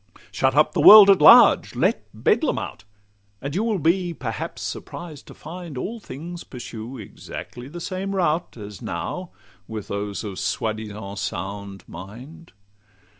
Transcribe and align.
Shut 0.31 0.55
up 0.55 0.71
the 0.73 0.81
world 0.81 1.11
at 1.11 1.21
large, 1.21 1.75
let 1.75 2.07
Bedlam 2.11 2.57
out; 2.57 2.83
And 3.39 3.53
you 3.53 3.63
will 3.63 3.77
be 3.77 4.15
perhaps 4.15 4.63
surprised 4.63 5.27
to 5.27 5.35
find 5.35 5.77
All 5.77 5.99
things 5.99 6.43
pursue 6.43 6.97
exactly 6.97 7.67
the 7.67 7.79
same 7.79 8.15
route, 8.15 8.57
As 8.57 8.81
now 8.81 9.29
with 9.67 9.89
those 9.89 10.23
of 10.23 10.39
soi 10.39 10.73
disant 10.73 11.19
sound 11.19 11.83
mind. 11.87 12.51